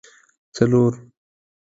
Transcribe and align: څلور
څلور 0.55 0.93